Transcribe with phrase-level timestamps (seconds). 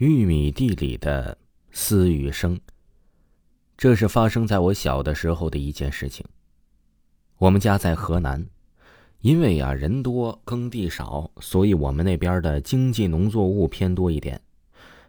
[0.00, 1.36] 玉米地里的
[1.72, 2.58] 私语声。
[3.76, 6.24] 这是发生在我小的时候的一件事情。
[7.36, 8.46] 我们家在河南，
[9.20, 14.40] 因为呀人多耕地少，所以我们那边的经济农作物偏多一点。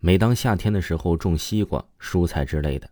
[0.00, 2.90] 每当夏天的时候，种西瓜、蔬菜之类的。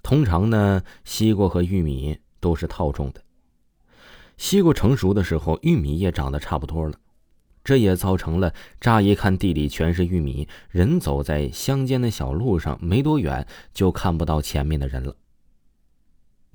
[0.00, 3.20] 通常呢，西瓜和玉米都是套种的。
[4.36, 6.96] 西瓜成熟的时候，玉米也长得差不多了。
[7.62, 15.14] 这也造成了乍一看地里全是玉米，人走在乡间的小路上，没多远就看不到前面的人了。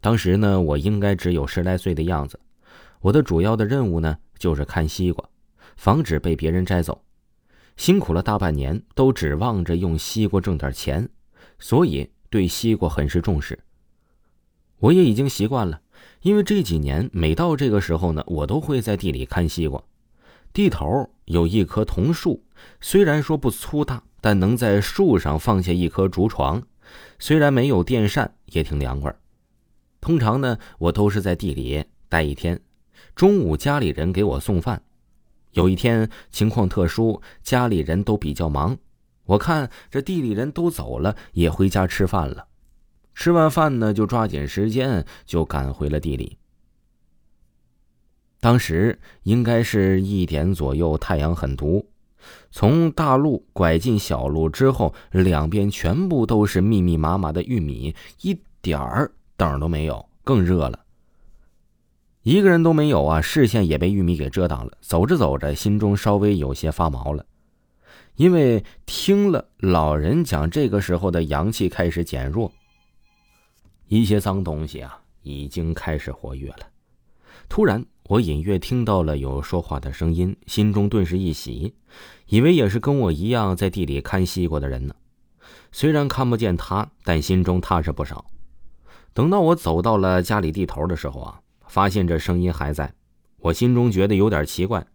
[0.02, 2.40] 当时呢，我应该只有十来岁的样子，
[3.02, 5.28] 我的主要的任务呢就是看西瓜，
[5.78, 7.04] 防止被别人摘走。
[7.78, 11.10] 辛苦了大半年，都指望着用西瓜挣点钱，
[11.60, 13.60] 所以对西瓜很是重视。
[14.80, 15.82] 我也已经习惯了，
[16.22, 19.84] 因为这几年每到这个时候呢，我都会在地里看西瓜。
[20.56, 22.42] 地头有一棵桐树，
[22.80, 26.64] 虽然说不粗大，但能在树上放下一颗竹床，
[27.20, 29.14] 虽然没有电扇，也挺凉快。
[30.00, 32.58] 通常呢，我都是在地里待一天，
[33.14, 34.82] 中午家里人给我送饭。
[35.52, 38.78] 有一天情况特殊，家里人都比较忙，
[39.26, 42.48] 我看这地里人都走了，也回家吃饭了。
[43.14, 46.38] 吃完饭呢，就抓紧时间就赶回了地里。
[48.46, 51.84] 当时应该是一点左右，太阳很毒。
[52.52, 60.80] 从大路拐进小路之后，两边全部都是密密麻麻的玉米，一点儿灯都没有，更热了。
[62.22, 64.74] 一个人都没有啊，视线也被玉米给遮挡了。
[64.80, 67.26] 走着走着，心中稍微有些发毛了，
[68.16, 72.52] 因为听了老人讲，这个时候的阳气开始减弱，
[73.88, 76.60] 一些脏东西啊已经开始活跃了。
[77.50, 77.84] 突然。
[78.08, 81.74] 我隐约听到了有说话的声音，心中顿时一喜，
[82.28, 84.94] 以为也是跟我一样在地里看西瓜的人呢。
[85.72, 88.24] 虽然看不见他，但心中踏实不少。
[89.12, 92.94] 等到我走到了家里地头的时候啊，发现这声音还在，
[93.40, 94.86] 我心中觉得有点奇怪。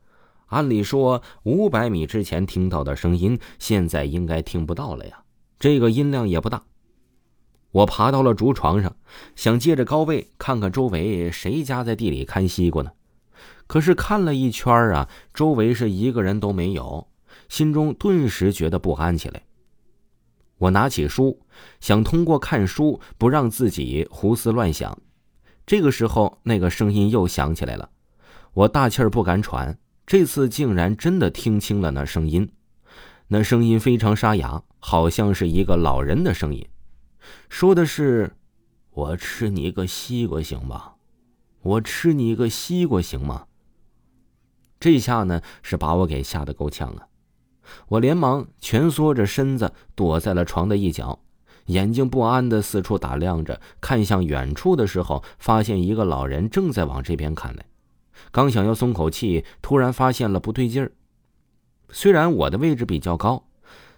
[0.47, 5.25] 按理说，五百米之前听到的声音，现在应该听不到了呀，
[5.59, 6.63] 这个音量也不大。
[7.73, 8.95] 我爬到了竹床上，
[9.35, 12.93] 想借着高位看看周围谁家在地里看西瓜呢。
[13.67, 17.09] 可是看了一圈啊，周围是一个人都没有，
[17.49, 19.43] 心中顿时觉得不安起来。
[20.59, 21.41] 我拿起书，
[21.81, 24.99] 想通过看书不让自己胡思乱想。
[25.65, 27.89] 这个时候，那个声音又响起来了，
[28.53, 29.79] 我大气儿不敢喘。
[30.07, 32.51] 这次竟然真的听清了那声音，
[33.29, 36.67] 那声音非常沙哑，好像是一个老人的声音，
[37.49, 38.35] 说的是
[38.91, 40.95] ：“我吃你个西瓜行吗？
[41.63, 43.47] 我吃你一个西瓜行吗？”
[44.81, 47.07] 这下呢，是把我给吓得够呛啊！
[47.89, 51.21] 我连忙蜷缩着身子躲在了床的一角，
[51.67, 57.67] 眼睛不安的四处打量着，看向远处的时候，发现一个老人正在往这边看来。
[58.33, 60.93] 刚想要松口气，突然发现了不对劲儿。
[61.91, 63.47] 虽然我的位置比较高，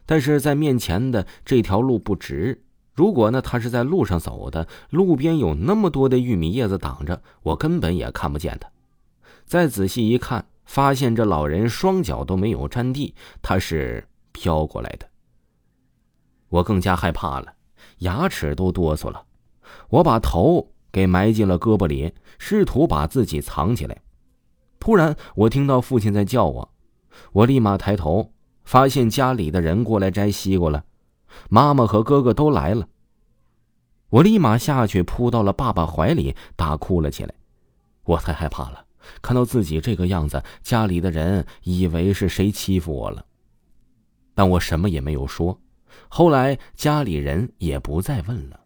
[0.05, 2.65] 但是在面前的这条路不直。
[2.95, 8.69] 如果呢，他是在路上走的，路边有那么多的玉米叶子挡着，我根本也看不见他。
[9.45, 10.47] 再仔细一看。
[10.65, 15.07] 发现这老人双脚都没有沾地，他是飘过来的。
[16.49, 17.53] 我更加害怕了，
[17.99, 19.25] 牙齿都哆嗦了。
[19.91, 23.99] 我把头给埋进了胳膊里，试图把自己藏起来。
[24.79, 26.71] 突然，我听到父亲在叫我，
[27.33, 28.31] 我立马抬头，
[28.65, 30.85] 发现家里的人过来摘西瓜了，
[31.49, 32.89] 妈妈和哥哥都来了。
[34.11, 37.35] 我立马下去扑到了爸爸怀里，大哭了起来。
[38.05, 38.85] 我太害怕了。
[39.21, 43.25] 看到自己这个样子，家里的人以为是谁欺负我了，
[44.35, 45.59] 但我什么也没有说。
[46.09, 48.61] 后来家里人也不再问了。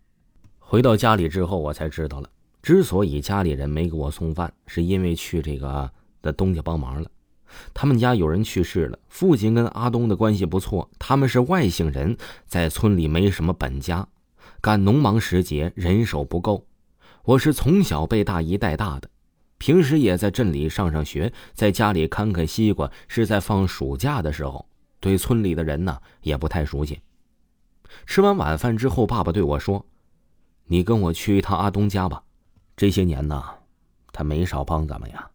[0.59, 2.29] 回到家里之后，我才知道了，
[2.61, 5.91] 之所以家里人没给我送饭，是因为去这个
[6.21, 7.09] 的东家帮忙了。
[7.75, 12.17] 他们家有人去世了，父亲跟阿东的关系不错，他们是外姓人，
[12.47, 14.09] 在村里没什么本家，
[14.61, 16.67] 赶农忙时节人手不够。
[17.25, 19.11] 我是从小被大姨带大的。
[19.59, 24.69] 平时也在镇里上上学，在家里看看西瓜，是在放暑假的时候。
[25.01, 27.01] 对村里的人呢，也不太熟悉。
[28.05, 29.87] 吃完晚饭之后，爸爸对我说
[30.67, 32.23] ：“你跟我去一趟阿东家吧。
[32.77, 33.43] 这些年呢，
[34.13, 35.31] 他没少帮咱们呀。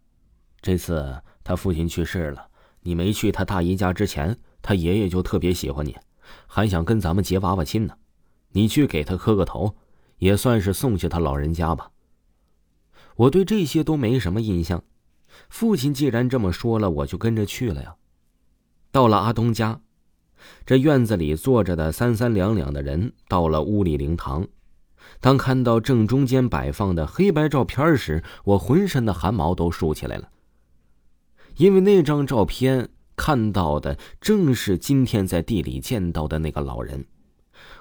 [0.61, 2.47] 这次他父亲去世了，
[2.81, 5.95] 你没去他大姨家之前，他爷爷就特别喜欢你，
[6.47, 7.93] 还想跟咱们结娃娃亲呢。
[8.53, 9.75] 你去给他磕个头，
[10.17, 11.91] 也算是送去他老人家吧。”
[13.17, 14.83] 我对这些都没什么印象，
[15.49, 17.95] 父亲既然这么说了，我就跟着去了呀。
[18.91, 19.81] 到了阿东家，
[20.65, 24.47] 这院子里坐着的三三两两的人到了屋里灵堂。
[25.19, 30.29] 当看到正中间摆放的黑白照片时，我浑身的汗毛都竖起来了。
[31.57, 37.05] 因为那张照片看到的正是今天在地里见到的那个老人，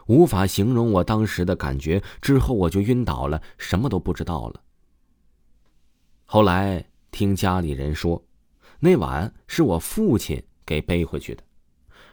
[0.07, 2.03] 无法形容我当时的感觉。
[2.21, 4.61] 之后我就晕倒了，什么都不知道了。
[6.25, 8.23] 后来听家里人说，
[8.79, 11.43] 那晚是我父亲给背回去的。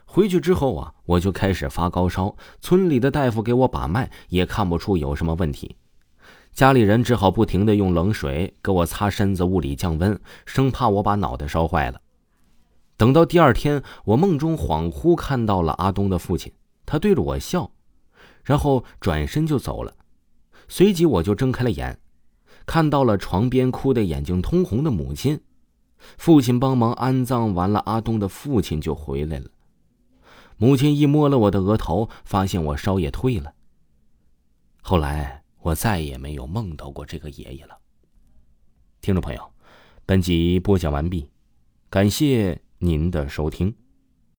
[0.05, 5.75] 回去之后啊，我就开始发高烧，村里的大夫给我把脉，也看不出有什么问题。
[6.57, 12.01] 家里人只好不停的用冷水给我擦身子，物理降温，生怕我把脑袋烧坏了。
[12.97, 16.51] 等到第二天，我梦中恍惚看到了阿东的父亲，
[16.83, 17.69] 他对着我笑，
[18.43, 19.93] 然后转身就走了。
[20.67, 21.99] 随即我就睁开了眼，
[22.65, 25.39] 看到了床边哭得眼睛通红的母亲。
[26.17, 29.45] 父亲帮忙安葬完了阿东的父亲就回来了。
[30.57, 33.53] 母亲一摸了我的额头，发现我烧也退了。
[34.81, 37.77] 后来我再也没有梦到过这个爷爷了。
[39.01, 39.51] 听众朋友，
[40.05, 41.29] 本集播讲完毕，
[41.89, 43.75] 感谢您的收听。